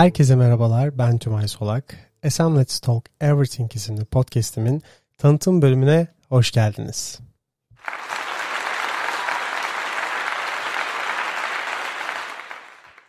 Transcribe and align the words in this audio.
Herkese 0.00 0.36
merhabalar, 0.36 0.98
ben 0.98 1.18
Tümay 1.18 1.48
Solak. 1.48 1.84
SM 2.28 2.56
Let's 2.56 2.80
Talk 2.80 3.04
Everything 3.20 3.76
isimli 3.76 4.04
podcastimin 4.04 4.82
tanıtım 5.18 5.62
bölümüne 5.62 6.06
hoş 6.28 6.50
geldiniz. 6.50 7.18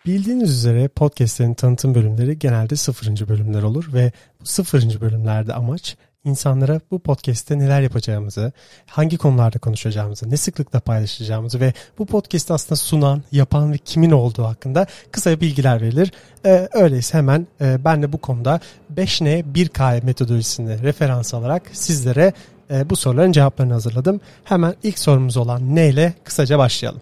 Bildiğiniz 0.05 0.49
üzere 0.49 0.87
podcastlerin 0.87 1.53
tanıtım 1.53 1.95
bölümleri 1.95 2.39
genelde 2.39 2.75
sıfırıncı 2.75 3.29
bölümler 3.29 3.63
olur 3.63 3.93
ve 3.93 4.11
bu 4.41 4.45
sıfırıncı 4.45 5.01
bölümlerde 5.01 5.53
amaç 5.53 5.97
insanlara 6.23 6.81
bu 6.91 6.99
podcast'te 6.99 7.59
neler 7.59 7.81
yapacağımızı, 7.81 8.51
hangi 8.85 9.17
konularda 9.17 9.59
konuşacağımızı, 9.59 10.29
ne 10.29 10.37
sıklıkla 10.37 10.79
paylaşacağımızı 10.79 11.59
ve 11.59 11.73
bu 11.97 12.05
podcast'ı 12.05 12.53
aslında 12.53 12.75
sunan, 12.75 13.23
yapan 13.31 13.73
ve 13.73 13.77
kimin 13.77 14.11
olduğu 14.11 14.43
hakkında 14.43 14.87
kısa 15.11 15.41
bilgiler 15.41 15.81
verilir. 15.81 16.11
Ee, 16.45 16.69
öyleyse 16.73 17.17
hemen 17.17 17.47
e, 17.61 17.85
ben 17.85 18.01
de 18.01 18.13
bu 18.13 18.17
konuda 18.17 18.59
5N 18.95 19.43
1K 19.53 20.05
metodolojisini 20.05 20.83
referans 20.83 21.33
alarak 21.33 21.69
sizlere 21.73 22.33
e, 22.71 22.89
bu 22.89 22.95
soruların 22.95 23.31
cevaplarını 23.31 23.73
hazırladım. 23.73 24.21
Hemen 24.43 24.75
ilk 24.83 24.99
sorumuz 24.99 25.37
olan 25.37 25.75
ne 25.75 25.89
ile 25.89 26.13
kısaca 26.23 26.57
başlayalım. 26.57 27.01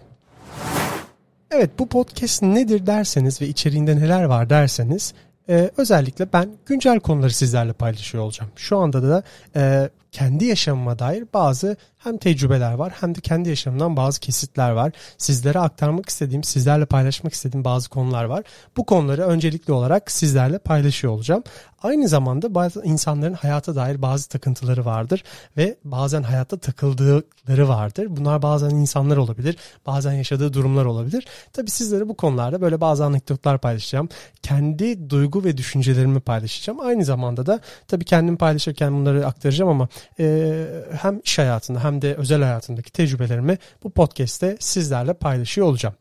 Evet 1.50 1.70
bu 1.78 1.88
podcast 1.88 2.42
nedir 2.42 2.86
derseniz 2.86 3.40
ve 3.40 3.48
içeriğinde 3.48 3.96
neler 3.96 4.24
var 4.24 4.50
derseniz 4.50 5.14
e, 5.50 5.70
özellikle 5.76 6.32
ben 6.32 6.50
güncel 6.66 7.00
konuları 7.00 7.34
sizlerle 7.34 7.72
paylaşıyor 7.72 8.24
olacağım. 8.24 8.52
Şu 8.56 8.78
anda 8.78 9.02
da 9.02 9.22
e, 9.56 9.90
kendi 10.12 10.44
yaşamıma 10.44 10.98
dair 10.98 11.24
bazı 11.34 11.76
hem 12.02 12.18
tecrübeler 12.18 12.72
var 12.72 12.92
hem 13.00 13.14
de 13.14 13.20
kendi 13.20 13.48
yaşamımdan 13.48 13.96
bazı 13.96 14.20
kesitler 14.20 14.70
var. 14.70 14.92
Sizlere 15.18 15.58
aktarmak 15.58 16.08
istediğim, 16.08 16.44
sizlerle 16.44 16.86
paylaşmak 16.86 17.32
istediğim 17.32 17.64
bazı 17.64 17.88
konular 17.88 18.24
var. 18.24 18.44
Bu 18.76 18.86
konuları 18.86 19.22
öncelikli 19.22 19.72
olarak 19.72 20.10
sizlerle 20.10 20.58
paylaşıyor 20.58 21.12
olacağım. 21.12 21.42
Aynı 21.82 22.08
zamanda 22.08 22.54
bazı 22.54 22.82
insanların 22.84 23.34
hayata 23.34 23.76
dair 23.76 24.02
bazı 24.02 24.28
takıntıları 24.28 24.84
vardır 24.84 25.24
ve 25.56 25.76
bazen 25.84 26.22
hayatta 26.22 26.58
takıldıkları 26.58 27.68
vardır. 27.68 28.06
Bunlar 28.10 28.42
bazen 28.42 28.70
insanlar 28.70 29.16
olabilir, 29.16 29.56
bazen 29.86 30.12
yaşadığı 30.12 30.52
durumlar 30.52 30.84
olabilir. 30.84 31.26
Tabii 31.52 31.70
sizlere 31.70 32.08
bu 32.08 32.16
konularda 32.16 32.60
böyle 32.60 32.80
bazı 32.80 33.04
anekdotlar 33.04 33.58
paylaşacağım. 33.58 34.08
Kendi 34.42 35.10
duygu 35.10 35.44
ve 35.44 35.56
düşüncelerimi 35.56 36.20
paylaşacağım. 36.20 36.80
Aynı 36.80 37.04
zamanda 37.04 37.46
da 37.46 37.60
tabii 37.88 38.04
kendim 38.04 38.36
paylaşırken 38.36 38.92
bunları 38.92 39.26
aktaracağım 39.26 39.70
ama 39.70 39.88
e, 40.18 40.66
hem 41.02 41.20
iş 41.24 41.38
hayatında 41.38 41.84
hem 41.84 41.89
de 42.02 42.14
özel 42.14 42.42
hayatındaki 42.42 42.92
tecrübelerimi 42.92 43.58
bu 43.82 43.90
podcast'te 43.90 44.56
sizlerle 44.60 45.14
paylaşıyor 45.14 45.66
olacağım. 45.66 45.94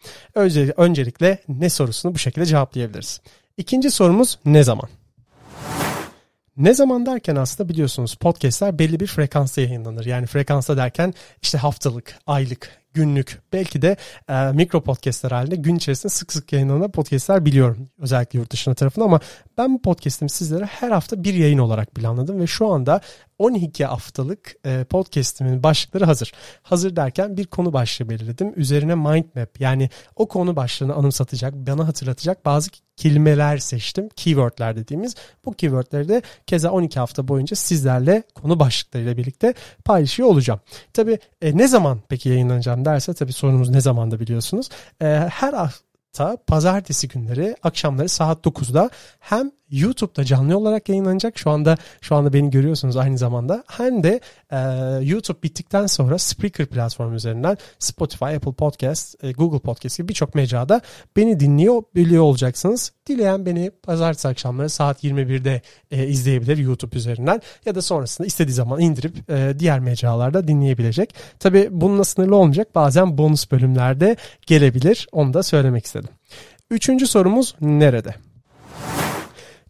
Öncelikle 0.78 1.38
ne 1.48 1.70
sorusunu 1.70 2.14
bu 2.14 2.18
şekilde 2.18 2.46
cevaplayabiliriz. 2.46 3.22
İkinci 3.58 3.92
sorumuz 3.92 4.40
ne 4.46 4.64
zaman? 4.64 4.90
Ne 6.58 6.74
zaman 6.74 7.06
derken 7.06 7.36
aslında 7.36 7.70
biliyorsunuz 7.70 8.16
podcastler 8.16 8.80
belli 8.80 9.00
bir 9.00 9.08
frekansta 9.08 9.62
yayınlanır. 9.62 10.06
Yani 10.06 10.26
frekansta 10.26 10.78
derken 10.78 11.14
işte 11.42 11.58
haftalık, 11.58 12.16
aylık, 12.28 12.80
günlük 12.94 13.42
belki 13.54 13.82
de 13.82 13.98
e, 14.30 14.52
mikro 14.52 14.84
podcastler 14.84 15.32
halinde 15.32 15.56
gün 15.56 15.76
içerisinde 15.76 16.10
sık 16.10 16.34
sık 16.34 16.54
yayınlanan 16.54 16.92
podcastler 16.92 17.46
biliyorum. 17.46 17.90
Özellikle 18.00 18.40
yurt 18.40 18.52
dışına 18.52 18.74
tarafında 18.74 19.06
ama 19.06 19.20
ben 19.58 19.74
bu 19.74 19.82
podcastimi 19.82 20.30
sizlere 20.30 20.66
her 20.66 20.92
hafta 20.92 21.24
bir 21.24 21.34
yayın 21.34 21.58
olarak 21.58 21.96
planladım 21.96 22.40
ve 22.40 22.48
şu 22.48 22.68
anda 22.68 23.02
12 23.40 23.86
haftalık 23.86 24.56
e, 24.66 24.84
podcastimin 24.84 25.64
başlıkları 25.64 26.06
hazır. 26.06 26.32
Hazır 26.64 26.96
derken 26.96 27.38
bir 27.38 27.46
konu 27.46 27.74
başlığı 27.74 28.10
belirledim. 28.10 28.54
Üzerine 28.56 28.96
mind 28.96 29.26
map 29.36 29.60
yani 29.60 29.90
o 30.16 30.28
konu 30.28 30.56
başlığını 30.56 30.94
anımsatacak, 30.94 31.54
bana 31.54 31.88
hatırlatacak 31.88 32.46
bazı 32.46 32.70
kelimeler 32.98 33.58
seçtim. 33.58 34.10
Keywordler 34.16 34.76
dediğimiz. 34.76 35.16
Bu 35.46 35.54
keywordleri 35.54 36.10
de 36.10 36.22
keza 36.48 36.72
12 36.72 37.00
hafta 37.00 37.28
boyunca 37.28 37.56
sizlerle 37.56 38.24
konu 38.36 38.60
başlıklarıyla 38.60 39.18
birlikte 39.18 39.54
paylaşıyor 39.86 40.30
olacağım. 40.30 40.60
Tabi 40.94 41.20
e, 41.42 41.58
ne 41.58 41.68
zaman 41.68 42.00
peki 42.10 42.30
yayınlanacağım 42.30 42.86
derse 42.86 43.14
tabi 43.14 43.34
sorunuz 43.34 43.70
ne 43.70 43.82
zamanda 43.82 44.20
biliyorsunuz. 44.20 44.70
E, 45.02 45.06
her 45.32 45.54
hafta 45.54 46.38
pazartesi 46.48 47.08
günleri 47.08 47.56
akşamları 47.64 48.10
saat 48.10 48.46
9'da 48.46 48.90
hem 49.20 49.52
YouTube'da 49.72 50.24
canlı 50.24 50.58
olarak 50.58 50.90
yayınlanacak. 50.90 51.38
Şu 51.38 51.50
anda 51.50 51.78
şu 52.02 52.16
anda 52.16 52.34
beni 52.34 52.50
görüyorsunuz 52.50 52.98
aynı 52.98 53.18
zamanda. 53.18 53.64
Hem 53.68 54.04
de 54.04 54.20
e, 54.52 54.58
YouTube 55.02 55.44
bittikten 55.44 55.86
sonra 55.86 56.18
Spreaker 56.18 56.66
platformu 56.66 57.16
üzerinden 57.16 57.58
Spotify, 57.80 58.26
Apple 58.26 58.54
Podcast, 58.54 59.24
e, 59.24 59.32
Google 59.32 59.60
Podcast 59.60 59.98
gibi 59.98 60.08
birçok 60.08 60.36
mecrada 60.36 60.82
beni 61.16 61.40
dinliyor 61.40 61.84
biliyor 61.96 62.24
olacaksınız. 62.24 62.92
Dileyen 63.08 63.46
beni 63.46 63.72
pazartesi 63.84 64.28
akşamları 64.28 64.70
saat 64.70 65.04
21'de 65.04 65.62
e, 65.92 66.08
izleyebilir 66.08 66.58
YouTube 66.58 66.98
üzerinden 66.98 67.42
ya 67.66 67.76
da 67.76 67.82
sonrasında 67.82 68.28
istediği 68.28 68.54
zaman 68.54 68.80
indirip 68.80 69.30
e, 69.32 69.60
diğer 69.60 69.80
mecralarda 69.80 70.48
dinleyebilecek. 70.48 71.16
Tabi 71.40 71.68
bununla 71.72 72.04
sınırlı 72.04 72.36
olmayacak. 72.36 72.76
Bazen 72.76 73.18
bonus 73.18 73.52
bölümlerde 73.52 74.16
gelebilir. 74.48 75.08
Onu 75.12 75.34
da 75.34 75.44
söylemek 75.44 75.86
istedim. 75.86 76.10
Üçüncü 76.72 77.08
sorumuz 77.08 77.56
nerede? 77.62 78.29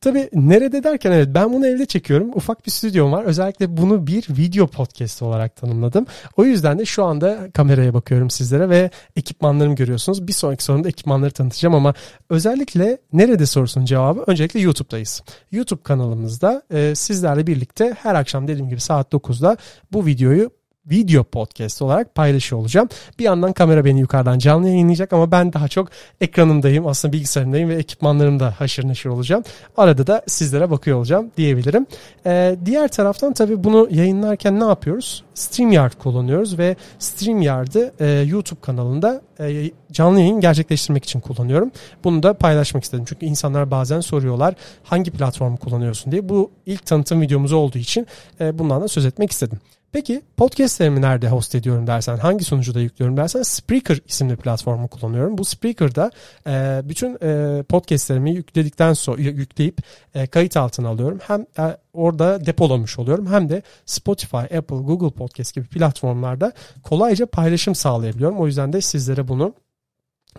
Tabii 0.01 0.29
nerede 0.33 0.83
derken 0.83 1.11
evet 1.11 1.27
ben 1.33 1.53
bunu 1.53 1.67
evde 1.67 1.85
çekiyorum. 1.85 2.29
Ufak 2.35 2.65
bir 2.65 2.71
stüdyom 2.71 3.11
var. 3.11 3.23
Özellikle 3.23 3.77
bunu 3.77 4.07
bir 4.07 4.25
video 4.29 4.67
podcast 4.67 5.21
olarak 5.21 5.55
tanımladım. 5.55 6.05
O 6.37 6.45
yüzden 6.45 6.79
de 6.79 6.85
şu 6.85 7.03
anda 7.03 7.51
kameraya 7.53 7.93
bakıyorum 7.93 8.29
sizlere 8.29 8.69
ve 8.69 8.89
ekipmanlarımı 9.15 9.75
görüyorsunuz. 9.75 10.27
Bir 10.27 10.33
sonraki 10.33 10.63
sorumda 10.63 10.89
ekipmanları 10.89 11.31
tanıtacağım 11.31 11.75
ama 11.75 11.93
özellikle 12.29 12.97
nerede 13.13 13.45
sorusunun 13.45 13.85
cevabı 13.85 14.23
öncelikle 14.27 14.59
YouTube'dayız. 14.59 15.21
YouTube 15.51 15.83
kanalımızda 15.83 16.63
e, 16.73 16.95
sizlerle 16.95 17.47
birlikte 17.47 17.95
her 17.99 18.15
akşam 18.15 18.47
dediğim 18.47 18.69
gibi 18.69 18.81
saat 18.81 19.13
9'da 19.13 19.57
bu 19.91 20.05
videoyu 20.05 20.58
video 20.89 21.23
podcast 21.23 21.81
olarak 21.81 22.15
paylaşıyor 22.15 22.61
olacağım. 22.61 22.89
Bir 23.19 23.23
yandan 23.23 23.53
kamera 23.53 23.85
beni 23.85 23.99
yukarıdan 23.99 24.39
canlı 24.39 24.67
yayınlayacak 24.67 25.13
ama 25.13 25.31
ben 25.31 25.53
daha 25.53 25.67
çok 25.67 25.89
ekranımdayım 26.21 26.87
aslında 26.87 27.13
bilgisayarımdayım 27.13 27.69
ve 27.69 27.75
ekipmanlarımda 27.75 28.53
haşır 28.57 28.87
neşir 28.87 29.09
olacağım. 29.09 29.43
Arada 29.77 30.07
da 30.07 30.21
sizlere 30.27 30.71
bakıyor 30.71 30.97
olacağım 30.97 31.31
diyebilirim. 31.37 31.85
Ee, 32.25 32.55
diğer 32.65 32.87
taraftan 32.87 33.33
tabii 33.33 33.63
bunu 33.63 33.87
yayınlarken 33.91 34.59
ne 34.59 34.63
yapıyoruz? 34.63 35.23
StreamYard 35.33 35.93
kullanıyoruz 35.93 36.57
ve 36.57 36.75
StreamYard'ı 36.99 37.93
e, 37.99 38.07
YouTube 38.07 38.59
kanalında 38.61 39.21
e, 39.39 39.71
canlı 39.91 40.19
yayın 40.19 40.39
gerçekleştirmek 40.39 41.03
için 41.03 41.19
kullanıyorum. 41.19 41.71
Bunu 42.03 42.23
da 42.23 42.33
paylaşmak 42.33 42.83
istedim. 42.83 43.05
Çünkü 43.07 43.25
insanlar 43.25 43.71
bazen 43.71 43.99
soruyorlar 43.99 44.55
hangi 44.83 45.11
platformu 45.11 45.57
kullanıyorsun 45.57 46.11
diye. 46.11 46.29
Bu 46.29 46.51
ilk 46.65 46.85
tanıtım 46.85 47.21
videomuz 47.21 47.53
olduğu 47.53 47.77
için 47.77 48.07
e, 48.41 48.59
bundan 48.59 48.81
da 48.81 48.87
söz 48.87 49.05
etmek 49.05 49.31
istedim. 49.31 49.59
Peki 49.91 50.21
podcastlerimi 50.37 51.01
nerede 51.01 51.27
host 51.27 51.55
ediyorum 51.55 51.87
dersen, 51.87 52.17
hangi 52.17 52.43
sunucuda 52.43 52.79
yüklüyorum 52.79 53.17
dersen 53.17 53.41
Spreaker 53.41 53.99
isimli 54.07 54.35
platformu 54.35 54.87
kullanıyorum. 54.87 55.37
Bu 55.37 55.45
Spreaker'da 55.45 56.11
e, 56.47 56.81
bütün 56.83 57.17
e, 57.23 57.63
podcastlerimi 57.63 58.31
yükledikten 58.31 58.93
sonra 58.93 59.21
yükleyip 59.21 59.77
e, 60.15 60.27
kayıt 60.27 60.57
altına 60.57 60.89
alıyorum. 60.89 61.19
Hem 61.27 61.41
e, 61.41 61.77
orada 61.93 62.45
depolamış 62.45 62.99
oluyorum 62.99 63.27
hem 63.27 63.49
de 63.49 63.63
Spotify, 63.85 64.37
Apple, 64.37 64.75
Google 64.75 65.09
Podcast 65.09 65.55
gibi 65.55 65.67
platformlarda 65.67 66.51
kolayca 66.83 67.25
paylaşım 67.25 67.75
sağlayabiliyorum. 67.75 68.39
O 68.39 68.47
yüzden 68.47 68.73
de 68.73 68.81
sizlere 68.81 69.27
bunu 69.27 69.53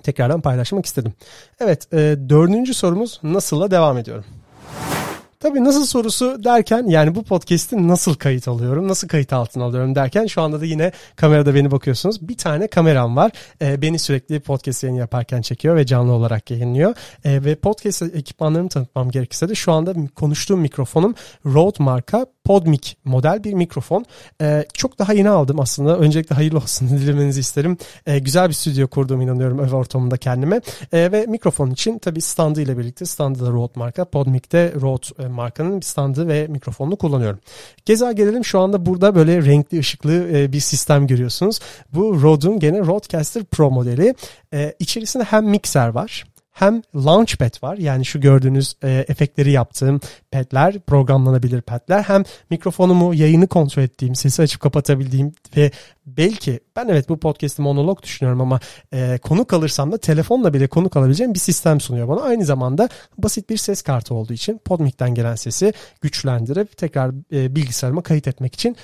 tekrardan 0.02 0.40
paylaşmak 0.40 0.86
istedim. 0.86 1.12
Evet, 1.60 1.92
e, 1.92 2.16
dördüncü 2.28 2.74
sorumuz 2.74 3.20
nasılla 3.22 3.70
devam 3.70 3.98
ediyorum. 3.98 4.24
Tabii 5.42 5.64
nasıl 5.64 5.86
sorusu 5.86 6.44
derken 6.44 6.86
yani 6.86 7.14
bu 7.14 7.22
podcast'i 7.22 7.88
nasıl 7.88 8.14
kayıt 8.14 8.48
alıyorum, 8.48 8.88
nasıl 8.88 9.08
kayıt 9.08 9.32
altına 9.32 9.64
alıyorum 9.64 9.94
derken 9.94 10.26
şu 10.26 10.42
anda 10.42 10.60
da 10.60 10.64
yine 10.64 10.92
kamerada 11.16 11.54
beni 11.54 11.70
bakıyorsunuz. 11.70 12.28
Bir 12.28 12.36
tane 12.36 12.68
kameram 12.68 13.16
var. 13.16 13.32
E, 13.62 13.82
beni 13.82 13.98
sürekli 13.98 14.40
podcast 14.40 14.82
yayını 14.82 14.98
yaparken 14.98 15.42
çekiyor 15.42 15.76
ve 15.76 15.86
canlı 15.86 16.12
olarak 16.12 16.50
yayınlıyor. 16.50 16.94
E, 17.24 17.44
ve 17.44 17.54
podcast 17.54 18.02
ekipmanlarımı 18.02 18.68
tanıtmam 18.68 19.10
gerekirse 19.10 19.48
de 19.48 19.54
şu 19.54 19.72
anda 19.72 19.94
konuştuğum 20.14 20.60
mikrofonum 20.60 21.14
Rode 21.46 21.82
marka 21.82 22.26
Podmic 22.50 22.94
model 23.04 23.44
bir 23.44 23.52
mikrofon. 23.52 24.04
Ee, 24.42 24.64
çok 24.74 24.98
daha 24.98 25.12
yeni 25.12 25.28
aldım 25.28 25.60
aslında. 25.60 25.98
Öncelikle 25.98 26.34
hayırlı 26.34 26.58
olsun 26.58 26.88
dilemenizi 26.98 27.40
isterim. 27.40 27.76
Ee, 28.06 28.18
güzel 28.18 28.48
bir 28.48 28.54
stüdyo 28.54 28.88
kurduğum 28.88 29.20
inanıyorum 29.20 29.60
ev 29.60 29.72
ortamında 29.72 30.16
kendime. 30.16 30.60
Ee, 30.92 31.12
ve 31.12 31.26
mikrofon 31.26 31.70
için 31.70 31.98
tabii 31.98 32.20
standı 32.20 32.62
ile 32.62 32.78
birlikte 32.78 33.04
standı 33.04 33.46
da 33.46 33.50
Rode 33.50 33.72
marka. 33.74 34.04
Podmic'te 34.04 34.72
Rode 34.80 35.24
e, 35.24 35.28
markanın 35.30 35.80
bir 35.80 35.86
standı 35.86 36.28
ve 36.28 36.46
mikrofonunu 36.46 36.96
kullanıyorum. 36.96 37.40
Geza 37.84 38.12
gelelim 38.12 38.44
şu 38.44 38.60
anda 38.60 38.86
burada 38.86 39.14
böyle 39.14 39.44
renkli 39.44 39.78
ışıklı 39.78 40.38
e, 40.38 40.52
bir 40.52 40.60
sistem 40.60 41.06
görüyorsunuz. 41.06 41.60
Bu 41.94 42.22
Rode'un 42.22 42.58
gene 42.58 42.78
Rodecaster 42.78 43.44
Pro 43.44 43.70
modeli. 43.70 44.14
E, 44.54 44.74
içerisinde 44.78 45.24
hem 45.24 45.44
mikser 45.44 45.88
var 45.88 46.24
hem 46.60 46.82
Launchpad 46.94 47.62
var. 47.62 47.76
Yani 47.76 48.04
şu 48.04 48.20
gördüğünüz 48.20 48.74
e, 48.82 49.04
efektleri 49.08 49.50
yaptığım 49.50 50.00
padler, 50.32 50.80
programlanabilir 50.80 51.60
padler. 51.60 52.02
Hem 52.02 52.24
mikrofonumu, 52.50 53.14
yayını 53.14 53.46
kontrol 53.46 53.82
ettiğim, 53.82 54.14
sesi 54.14 54.42
açıp 54.42 54.60
kapatabildiğim 54.62 55.32
ve 55.56 55.70
belki 56.06 56.60
ben 56.76 56.88
evet 56.88 57.08
bu 57.08 57.20
podcast'i 57.20 57.62
monolog 57.62 58.02
düşünüyorum 58.02 58.40
ama 58.40 58.60
e, 58.92 59.18
konuk 59.18 59.52
alırsam 59.52 59.92
da 59.92 59.98
telefonla 59.98 60.54
bile 60.54 60.66
konuk 60.66 60.96
alabileceğim 60.96 61.34
bir 61.34 61.38
sistem 61.38 61.80
sunuyor 61.80 62.08
bana. 62.08 62.20
Aynı 62.20 62.44
zamanda 62.44 62.88
basit 63.18 63.50
bir 63.50 63.56
ses 63.56 63.82
kartı 63.82 64.14
olduğu 64.14 64.32
için 64.32 64.60
Podmic'ten 64.64 65.14
gelen 65.14 65.34
sesi 65.34 65.72
güçlendirip 66.00 66.76
tekrar 66.76 67.10
e, 67.32 67.54
bilgisayarıma 67.56 68.02
kayıt 68.02 68.28
etmek 68.28 68.54
için 68.54 68.76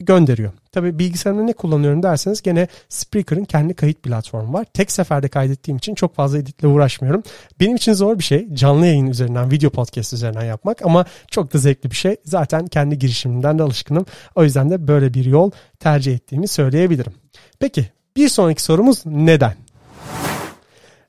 gönderiyor. 0.00 0.52
Tabii 0.72 0.98
bilgisayarımda 0.98 1.44
ne 1.44 1.52
kullanıyorum 1.52 2.02
derseniz 2.02 2.42
gene 2.42 2.68
Spreaker'ın 2.88 3.44
kendi 3.44 3.74
kayıt 3.74 4.02
platformu 4.02 4.52
var. 4.52 4.66
Tek 4.74 4.92
seferde 4.92 5.28
kaydettiğim 5.28 5.78
için 5.78 5.94
çok 5.94 6.14
fazla 6.14 6.38
editle 6.38 6.68
uğraşmıyorum. 6.68 7.22
Benim 7.60 7.76
için 7.76 7.92
zor 7.92 8.18
bir 8.18 8.24
şey 8.24 8.54
canlı 8.54 8.86
yayın 8.86 9.06
üzerinden, 9.06 9.50
video 9.50 9.70
podcast 9.70 10.12
üzerinden 10.12 10.44
yapmak 10.44 10.82
ama 10.82 11.04
çok 11.30 11.54
da 11.54 11.58
zevkli 11.58 11.90
bir 11.90 11.96
şey. 11.96 12.16
Zaten 12.24 12.66
kendi 12.66 12.98
girişimimden 12.98 13.58
de 13.58 13.62
alışkınım. 13.62 14.06
O 14.34 14.44
yüzden 14.44 14.70
de 14.70 14.88
böyle 14.88 15.14
bir 15.14 15.24
yol 15.24 15.50
tercih 15.78 16.14
ettiğimi 16.14 16.48
söyleyebilirim. 16.48 17.12
Peki 17.58 17.86
bir 18.16 18.28
sonraki 18.28 18.62
sorumuz 18.62 19.02
neden? 19.06 19.54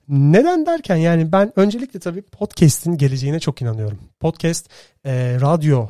Neden 0.10 0.66
derken 0.66 0.96
yani 0.96 1.32
ben 1.32 1.54
öncelikle 1.56 2.00
tabii 2.00 2.22
podcast'in 2.22 2.98
geleceğine 2.98 3.40
çok 3.40 3.62
inanıyorum. 3.62 4.00
Podcast, 4.20 4.70
e, 5.06 5.38
radyo, 5.42 5.88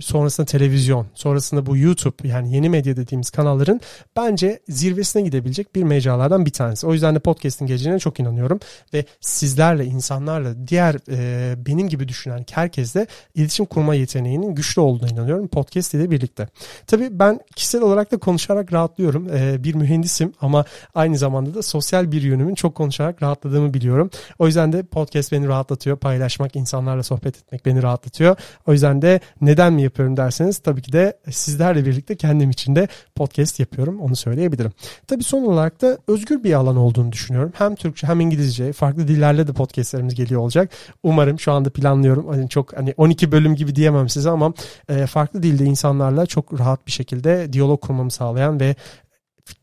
sonrasında 0.00 0.46
televizyon, 0.46 1.06
sonrasında 1.14 1.66
bu 1.66 1.76
YouTube 1.76 2.28
yani 2.28 2.54
yeni 2.54 2.68
medya 2.68 2.96
dediğimiz 2.96 3.30
kanalların 3.30 3.80
bence 4.16 4.60
zirvesine 4.68 5.22
gidebilecek 5.22 5.74
bir 5.74 5.82
mecralardan 5.82 6.46
bir 6.46 6.50
tanesi. 6.50 6.86
O 6.86 6.92
yüzden 6.92 7.14
de 7.14 7.18
podcast'in 7.18 7.66
geleceğine 7.66 7.98
çok 7.98 8.20
inanıyorum 8.20 8.60
ve 8.94 9.04
sizlerle, 9.20 9.84
insanlarla, 9.84 10.68
diğer 10.68 10.96
e, 11.10 11.54
benim 11.66 11.88
gibi 11.88 12.08
düşünen 12.08 12.44
herkesle 12.52 13.06
iletişim 13.34 13.66
kurma 13.66 13.94
yeteneğinin 13.94 14.54
güçlü 14.54 14.80
olduğuna 14.80 15.08
inanıyorum 15.08 15.48
podcast 15.48 15.94
ile 15.94 16.10
birlikte. 16.10 16.48
Tabii 16.86 17.08
ben 17.18 17.40
kişisel 17.56 17.82
olarak 17.82 18.12
da 18.12 18.16
konuşarak 18.16 18.72
rahatlıyorum. 18.72 19.28
E, 19.34 19.64
bir 19.64 19.74
mühendisim 19.74 20.32
ama 20.40 20.64
aynı 20.94 21.18
zamanda 21.18 21.54
da 21.54 21.62
sosyal 21.62 22.12
bir 22.12 22.22
yönümün 22.22 22.54
çok 22.54 22.74
konuşarak 22.74 23.22
rahatladığımı 23.22 23.74
biliyorum. 23.74 24.10
O 24.38 24.46
yüzden 24.46 24.72
de 24.72 24.82
podcast 24.82 25.32
beni 25.32 25.48
rahatlatıyor. 25.48 25.96
Paylaşmak, 25.96 26.56
insanlarla 26.56 27.02
sohbet 27.02 27.36
etmek 27.36 27.66
beni 27.66 27.82
rahatlatıyor. 27.82 28.36
O 28.66 28.72
yüzden 28.72 29.02
de 29.02 29.20
neden 29.48 29.72
mi 29.72 29.82
yapıyorum 29.82 30.16
derseniz 30.16 30.58
tabii 30.58 30.82
ki 30.82 30.92
de 30.92 31.18
sizlerle 31.30 31.86
birlikte 31.86 32.16
kendim 32.16 32.50
için 32.50 32.76
de 32.76 32.88
podcast 33.14 33.60
yapıyorum. 33.60 34.00
Onu 34.00 34.16
söyleyebilirim. 34.16 34.72
Tabii 35.06 35.24
son 35.24 35.42
olarak 35.42 35.82
da 35.82 35.98
özgür 36.08 36.44
bir 36.44 36.52
alan 36.52 36.76
olduğunu 36.76 37.12
düşünüyorum. 37.12 37.52
Hem 37.54 37.74
Türkçe 37.74 38.06
hem 38.06 38.20
İngilizce 38.20 38.72
farklı 38.72 39.08
dillerle 39.08 39.46
de 39.46 39.52
podcastlerimiz 39.52 40.14
geliyor 40.14 40.40
olacak. 40.40 40.70
Umarım 41.02 41.40
şu 41.40 41.52
anda 41.52 41.70
planlıyorum. 41.70 42.28
Hani 42.28 42.48
çok 42.48 42.76
hani 42.76 42.94
12 42.96 43.32
bölüm 43.32 43.54
gibi 43.54 43.74
diyemem 43.74 44.08
size 44.08 44.30
ama 44.30 44.52
e, 44.88 45.06
farklı 45.06 45.42
dilde 45.42 45.64
insanlarla 45.64 46.26
çok 46.26 46.60
rahat 46.60 46.86
bir 46.86 46.92
şekilde 46.92 47.52
diyalog 47.52 47.80
kurmamı 47.80 48.10
sağlayan 48.10 48.60
ve 48.60 48.76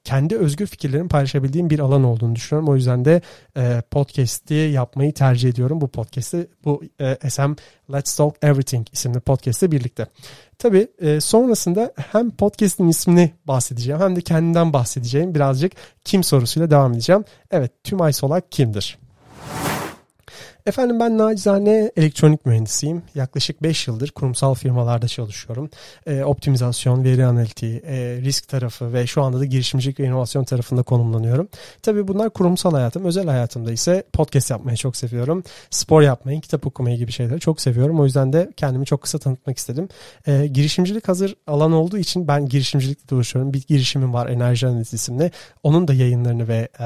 kendi 0.04 0.36
özgür 0.36 0.68
fikirlerimi 0.68 1.10
paylaşabildiğim 1.10 1.70
bir 1.70 1.80
alan 1.80 2.04
olduğunu 2.04 2.36
düşünüyorum. 2.36 2.70
O 2.70 2.76
yüzden 2.76 3.06
de 3.06 3.22
e, 3.58 3.82
podcast'i 3.92 4.54
yapmayı 4.54 5.14
tercih 5.14 5.50
ediyorum. 5.50 5.82
Bu 5.82 5.88
podcast'i 5.88 6.48
bu 6.64 6.84
e, 7.00 7.30
SM 7.30 7.52
Let's 7.94 8.16
Talk 8.16 8.36
Everything 8.42 8.88
isimli 8.92 9.20
podcast'le 9.20 9.72
birlikte. 9.72 10.08
Tabii 10.58 10.88
e, 11.00 11.22
sonrasında 11.22 11.94
hem 12.12 12.32
podcast'in 12.32 12.88
ismini 12.88 13.34
bahsedeceğim 13.46 14.02
hem 14.02 14.16
de 14.16 14.22
kendimden 14.22 14.74
bahsedeceğim. 14.74 15.36
Birazcık 15.36 15.72
kim 16.04 16.24
sorusuyla 16.24 16.72
devam 16.72 16.94
edeceğim. 16.94 17.24
Evet 17.52 17.72
Tümay 17.84 18.14
Solak 18.14 18.52
kimdir? 18.52 18.98
Efendim 20.66 21.00
ben 21.00 21.18
nacizane 21.18 21.92
elektronik 21.98 22.46
mühendisiyim. 22.46 23.04
Yaklaşık 23.16 23.64
5 23.64 23.88
yıldır 23.88 24.10
kurumsal 24.12 24.54
firmalarda 24.54 25.08
çalışıyorum. 25.08 25.70
E, 26.06 26.24
optimizasyon, 26.24 27.04
veri 27.04 27.26
analitiği, 27.26 27.82
e, 27.86 28.22
risk 28.22 28.48
tarafı 28.48 28.94
ve 28.94 29.08
şu 29.08 29.22
anda 29.22 29.40
da 29.40 29.46
girişimcilik 29.46 30.00
ve 30.00 30.04
inovasyon 30.06 30.44
tarafında 30.44 30.84
konumlanıyorum. 30.84 31.48
Tabii 31.82 32.08
bunlar 32.08 32.30
kurumsal 32.30 32.72
hayatım. 32.72 33.06
Özel 33.06 33.28
hayatımda 33.28 33.72
ise 33.72 34.04
podcast 34.14 34.52
yapmayı 34.52 34.78
çok 34.78 34.96
seviyorum. 34.96 35.44
Spor 35.70 36.02
yapmayı, 36.02 36.42
kitap 36.42 36.68
okumayı 36.68 36.98
gibi 36.98 37.12
şeyleri 37.12 37.40
çok 37.40 37.62
seviyorum. 37.62 38.00
O 38.00 38.06
yüzden 38.06 38.34
de 38.34 38.52
kendimi 38.58 38.86
çok 38.86 39.02
kısa 39.02 39.18
tanıtmak 39.20 39.58
istedim. 39.58 39.90
E, 40.28 40.48
girişimcilik 40.48 41.08
hazır 41.08 41.36
alan 41.48 41.72
olduğu 41.72 41.98
için 41.98 42.28
ben 42.28 42.46
girişimcilikle 42.46 43.16
uğraşıyorum. 43.16 43.54
Bir 43.54 43.64
girişimim 43.68 44.14
var 44.14 44.28
Enerji 44.28 44.68
Analiz 44.68 44.94
isimli. 44.94 45.32
Onun 45.64 45.88
da 45.88 45.94
yayınlarını 45.94 46.48
ve 46.48 46.68
e, 46.80 46.84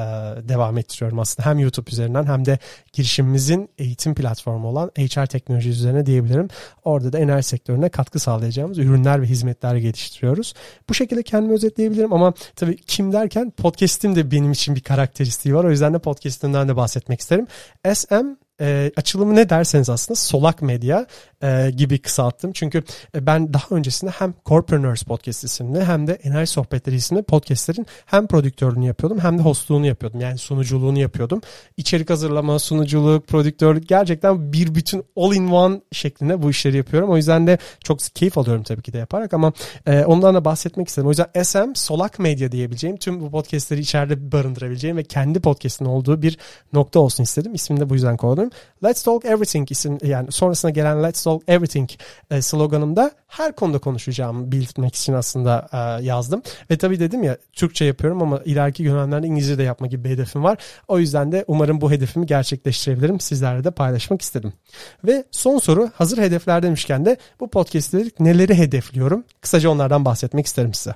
devam 0.48 0.78
ettiriyorum 0.78 1.18
aslında. 1.18 1.48
Hem 1.48 1.58
YouTube 1.58 1.90
üzerinden 1.90 2.24
hem 2.24 2.44
de 2.44 2.58
girişimimizin 2.92 3.69
eğitim 3.78 4.14
platformu 4.14 4.68
olan 4.68 4.90
HR 4.98 5.26
teknoloji 5.26 5.70
üzerine 5.70 6.06
diyebilirim. 6.06 6.48
Orada 6.84 7.12
da 7.12 7.18
enerji 7.18 7.48
sektörüne 7.48 7.88
katkı 7.88 8.18
sağlayacağımız 8.18 8.78
ürünler 8.78 9.22
ve 9.22 9.26
hizmetler 9.26 9.76
geliştiriyoruz. 9.76 10.54
Bu 10.88 10.94
şekilde 10.94 11.22
kendimi 11.22 11.54
özetleyebilirim 11.54 12.12
ama 12.12 12.32
tabii 12.56 12.76
kim 12.76 13.12
derken 13.12 13.50
podcast'im 13.50 14.16
de 14.16 14.30
benim 14.30 14.52
için 14.52 14.74
bir 14.74 14.80
karakteristiği 14.80 15.54
var. 15.54 15.64
O 15.64 15.70
yüzden 15.70 15.94
de 15.94 15.98
podcast'imden 15.98 16.68
de 16.68 16.76
bahsetmek 16.76 17.20
isterim. 17.20 17.46
SM 17.94 18.26
e, 18.60 18.92
açılımı 18.96 19.34
ne 19.34 19.48
derseniz 19.48 19.90
aslında 19.90 20.16
solak 20.16 20.62
medya 20.62 21.06
e, 21.42 21.70
gibi 21.70 21.98
kısalttım. 21.98 22.52
Çünkü 22.52 22.82
e, 23.14 23.26
ben 23.26 23.54
daha 23.54 23.66
öncesinde 23.70 24.10
hem 24.10 24.34
Corpreneurs 24.46 25.02
Podcast 25.02 25.44
isimli 25.44 25.84
hem 25.84 26.06
de 26.06 26.12
Enerji 26.12 26.52
Sohbetleri 26.52 26.96
isimli 26.96 27.22
podcastlerin 27.22 27.86
hem 28.06 28.26
prodüktörlüğünü 28.26 28.86
yapıyordum 28.86 29.18
hem 29.18 29.38
de 29.38 29.42
hostluğunu 29.42 29.86
yapıyordum. 29.86 30.20
Yani 30.20 30.38
sunuculuğunu 30.38 30.98
yapıyordum. 30.98 31.40
İçerik 31.76 32.10
hazırlama, 32.10 32.58
sunuculuk, 32.58 33.28
prodüktörlük 33.28 33.88
gerçekten 33.88 34.52
bir 34.52 34.74
bütün 34.74 35.04
all 35.16 35.34
in 35.34 35.48
one 35.50 35.80
şeklinde 35.92 36.42
bu 36.42 36.50
işleri 36.50 36.76
yapıyorum. 36.76 37.10
O 37.10 37.16
yüzden 37.16 37.46
de 37.46 37.58
çok 37.84 38.00
keyif 38.14 38.38
alıyorum 38.38 38.62
tabii 38.62 38.82
ki 38.82 38.92
de 38.92 38.98
yaparak 38.98 39.34
ama 39.34 39.52
e, 39.86 40.04
ondan 40.04 40.34
da 40.34 40.44
bahsetmek 40.44 40.88
istedim. 40.88 41.06
O 41.06 41.10
yüzden 41.10 41.42
SM 41.42 41.74
Solak 41.74 42.18
Medya 42.18 42.52
diyebileceğim 42.52 42.96
tüm 42.96 43.20
bu 43.20 43.30
podcastleri 43.30 43.80
içeride 43.80 44.32
barındırabileceğim 44.32 44.96
ve 44.96 45.04
kendi 45.04 45.40
podcast'in 45.40 45.84
olduğu 45.84 46.22
bir 46.22 46.38
nokta 46.72 47.00
olsun 47.00 47.22
istedim. 47.22 47.54
İsmini 47.54 47.80
de 47.80 47.90
bu 47.90 47.94
yüzden 47.94 48.16
koydum. 48.16 48.50
Let's 48.84 49.02
Talk 49.02 49.24
Everything 49.24 49.70
isim 49.70 49.98
yani 50.02 50.32
sonrasında 50.32 50.70
gelen 50.70 51.02
Let's 51.02 51.22
Talk 51.22 51.29
Everything 51.48 51.90
e, 52.30 52.42
sloganımda 52.42 53.10
her 53.26 53.56
konuda 53.56 53.78
konuşacağımı 53.78 54.52
belirtmek 54.52 54.94
için 54.94 55.12
aslında 55.12 55.68
e, 55.72 56.04
yazdım. 56.04 56.42
Ve 56.70 56.78
tabii 56.78 57.00
dedim 57.00 57.22
ya 57.22 57.36
Türkçe 57.52 57.84
yapıyorum 57.84 58.22
ama 58.22 58.40
ileriki 58.44 58.84
dönemlerde 58.84 59.26
İngilizce 59.26 59.58
de 59.58 59.62
yapma 59.62 59.86
gibi 59.86 60.04
bir 60.04 60.10
hedefim 60.10 60.44
var. 60.44 60.58
O 60.88 60.98
yüzden 60.98 61.32
de 61.32 61.44
umarım 61.48 61.80
bu 61.80 61.90
hedefimi 61.90 62.26
gerçekleştirebilirim. 62.26 63.20
Sizlerle 63.20 63.64
de 63.64 63.70
paylaşmak 63.70 64.22
istedim. 64.22 64.52
Ve 65.04 65.24
son 65.30 65.58
soru 65.58 65.90
hazır 65.94 66.18
hedefler 66.18 66.62
demişken 66.62 67.04
de 67.04 67.16
bu 67.40 67.50
podcast'te 67.50 68.04
neleri 68.20 68.54
hedefliyorum? 68.54 69.24
Kısaca 69.40 69.70
onlardan 69.70 70.04
bahsetmek 70.04 70.46
isterim 70.46 70.74
size. 70.74 70.94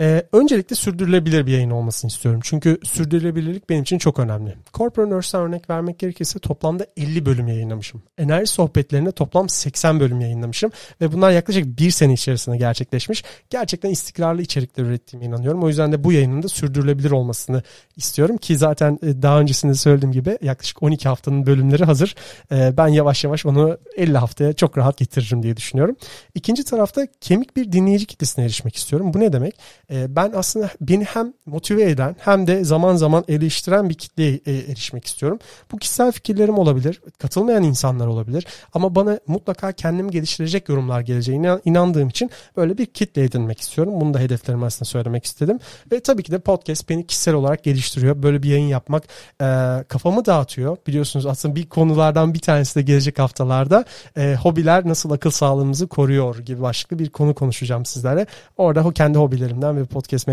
Ee, 0.00 0.22
öncelikle 0.32 0.76
sürdürülebilir 0.76 1.46
bir 1.46 1.52
yayın 1.52 1.70
olmasını 1.70 2.08
istiyorum. 2.10 2.40
Çünkü 2.44 2.78
sürdürülebilirlik 2.84 3.70
benim 3.70 3.82
için 3.82 3.98
çok 3.98 4.18
önemli. 4.18 4.54
Corporate'den 4.74 5.40
örnek 5.40 5.70
vermek 5.70 5.98
gerekirse 5.98 6.38
toplamda 6.38 6.86
50 6.96 7.26
bölüm 7.26 7.48
yayınlamışım. 7.48 8.02
Enerji 8.18 8.46
sohbetlerinde 8.46 9.12
toplam 9.12 9.48
80 9.48 10.00
bölüm 10.00 10.20
yayınlamışım. 10.20 10.70
Ve 11.00 11.12
bunlar 11.12 11.30
yaklaşık 11.30 11.78
bir 11.78 11.90
sene 11.90 12.12
içerisinde 12.12 12.56
gerçekleşmiş. 12.56 13.24
Gerçekten 13.50 13.90
istikrarlı 13.90 14.42
içerikler 14.42 14.84
ürettiğime 14.84 15.26
inanıyorum. 15.26 15.62
O 15.62 15.68
yüzden 15.68 15.92
de 15.92 16.04
bu 16.04 16.12
yayının 16.12 16.42
da 16.42 16.48
sürdürülebilir 16.48 17.10
olmasını 17.10 17.62
istiyorum. 17.96 18.36
Ki 18.36 18.56
zaten 18.56 18.98
e, 19.02 19.22
daha 19.22 19.40
öncesinde 19.40 19.74
söylediğim 19.74 20.12
gibi 20.12 20.38
yaklaşık 20.42 20.82
12 20.82 21.08
haftanın 21.08 21.46
bölümleri 21.46 21.84
hazır. 21.84 22.14
Ee, 22.52 22.76
ben 22.76 22.88
yavaş 22.88 23.24
yavaş 23.24 23.46
onu 23.46 23.78
50 23.96 24.18
haftaya 24.18 24.52
çok 24.52 24.78
rahat 24.78 24.96
getiririm 24.96 25.42
diye 25.42 25.56
düşünüyorum. 25.56 25.96
İkinci 26.34 26.64
tarafta 26.64 27.06
kemik 27.20 27.56
bir 27.56 27.72
dinleyici 27.72 28.06
kitlesine 28.06 28.44
erişmek 28.44 28.76
istiyorum. 28.76 29.14
Bu 29.14 29.20
ne 29.20 29.32
demek? 29.32 29.54
Ee, 29.90 30.16
ben 30.16 30.32
aslında 30.34 30.70
beni 30.80 31.04
hem 31.04 31.32
motive 31.46 31.90
eden 31.90 32.16
hem 32.18 32.46
de 32.46 32.64
zaman 32.64 32.96
zaman 32.96 33.24
eleştiren 33.28 33.88
bir 33.88 33.94
kitleye 33.94 34.40
e, 34.46 34.52
erişmek 34.52 35.04
istiyorum. 35.04 35.38
Bu 35.72 35.76
kişisel 35.76 36.12
fikirlerim 36.12 36.58
olabilir, 36.58 37.00
katılmayan 37.18 37.62
insanlar 37.62 38.06
olabilir 38.06 38.46
ama 38.74 38.94
bana 38.94 39.20
mutlaka 39.26 39.72
kendimi 39.72 40.10
geliştirecek 40.10 40.68
yorumlar 40.68 41.00
geleceğine 41.00 41.58
inandığım 41.64 42.08
için 42.08 42.30
böyle 42.56 42.78
bir 42.78 42.86
kitle 42.86 43.24
edinmek 43.24 43.60
istiyorum. 43.60 44.00
Bunu 44.00 44.14
da 44.14 44.18
hedeflerim 44.18 44.62
aslında 44.62 44.84
söylemek 44.84 45.24
istedim. 45.24 45.58
Ve 45.92 46.00
tabii 46.00 46.22
ki 46.22 46.32
de 46.32 46.38
podcast 46.38 46.88
beni 46.88 47.06
kişisel 47.06 47.34
olarak 47.34 47.64
geliştiriyor. 47.64 48.22
Böyle 48.22 48.42
bir 48.42 48.48
yayın 48.48 48.68
yapmak 48.68 49.04
e, 49.40 49.44
kafamı 49.88 50.26
dağıtıyor. 50.26 50.76
Biliyorsunuz 50.86 51.26
aslında 51.26 51.56
bir 51.56 51.68
konulardan 51.68 52.34
bir 52.34 52.38
tanesi 52.38 52.74
de 52.74 52.82
gelecek 52.82 53.18
haftalarda 53.18 53.84
e, 54.16 54.36
hobiler 54.42 54.88
nasıl 54.88 55.10
akıl 55.10 55.30
sağlığımızı 55.30 55.86
koruyor 55.86 56.38
gibi 56.38 56.62
başlıklı 56.62 56.98
bir 56.98 57.08
konu 57.08 57.34
konuşacağım 57.34 57.84
sizlere. 57.84 58.26
Orada 58.56 58.90
kendi 58.92 59.18
hobilerimden 59.18 59.77
ve 59.78 59.84
podcast 59.84 60.28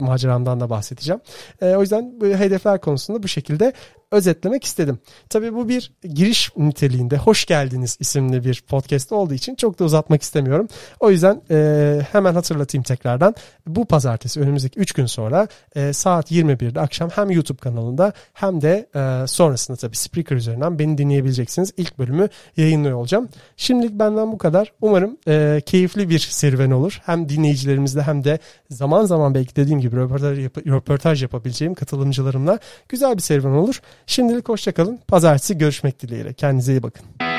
maceramdan 0.00 0.60
da 0.60 0.70
bahsedeceğim. 0.70 1.20
E, 1.62 1.74
o 1.74 1.80
yüzden 1.80 2.14
hedefler 2.22 2.80
konusunda 2.80 3.22
bu 3.22 3.28
şekilde 3.28 3.72
özetlemek 4.10 4.64
istedim. 4.64 4.98
Tabii 5.28 5.54
bu 5.54 5.68
bir 5.68 5.92
giriş 6.14 6.50
niteliğinde 6.56 7.16
Hoş 7.16 7.44
Geldiniz 7.46 7.96
isimli 8.00 8.44
bir 8.44 8.62
podcast 8.68 9.12
olduğu 9.12 9.34
için 9.34 9.54
çok 9.54 9.78
da 9.78 9.84
uzatmak 9.84 10.22
istemiyorum. 10.22 10.68
O 11.00 11.10
yüzden 11.10 11.42
e, 11.50 12.00
hemen 12.12 12.34
hatırlatayım 12.34 12.82
tekrardan. 12.82 13.34
Bu 13.66 13.84
pazartesi 13.84 14.40
önümüzdeki 14.40 14.78
3 14.80 14.92
gün 14.92 15.06
sonra 15.06 15.48
e, 15.76 15.92
saat 15.92 16.32
21'de 16.32 16.80
akşam 16.80 17.10
hem 17.10 17.30
YouTube 17.30 17.58
kanalında 17.58 18.12
hem 18.32 18.60
de 18.60 18.86
e, 18.94 19.26
sonrasında 19.26 19.76
tabii 19.76 19.96
Spreaker 19.96 20.36
üzerinden 20.36 20.78
beni 20.78 20.98
dinleyebileceksiniz. 20.98 21.72
İlk 21.76 21.98
bölümü 21.98 22.28
yayınlıyor 22.56 22.98
olacağım. 22.98 23.28
Şimdilik 23.56 23.92
benden 23.92 24.32
bu 24.32 24.38
kadar. 24.38 24.72
Umarım 24.80 25.16
e, 25.28 25.62
keyifli 25.66 26.08
bir 26.10 26.18
serüven 26.18 26.70
olur. 26.70 27.00
Hem 27.06 27.28
dinleyicilerimizle 27.28 28.02
hem 28.02 28.24
de 28.24 28.38
zaman 28.70 29.04
zaman 29.04 29.34
belki 29.34 29.56
dediğim 29.56 29.80
gibi 29.80 29.96
röportaj, 29.96 30.38
yap- 30.38 30.66
röportaj 30.66 31.22
yapabileceğim 31.22 31.74
katılımcılarımla 31.74 32.58
güzel 32.88 33.16
bir 33.16 33.22
serüven 33.22 33.50
olur. 33.50 33.80
Şimdilik 34.06 34.48
hoşçakalın. 34.48 34.98
Pazartesi 35.08 35.58
görüşmek 35.58 36.00
dileğiyle. 36.02 36.32
Kendinize 36.32 36.72
iyi 36.72 36.82
bakın. 36.82 37.29